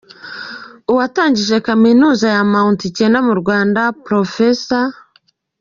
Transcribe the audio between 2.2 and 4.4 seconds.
ya Mount Kenya mu Rwanda, Prof.